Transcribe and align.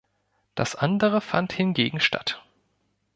Das 0.55 0.73
andere 0.75 1.21
fand 1.21 1.53
hingegen 1.53 1.99
statt. 1.99 2.43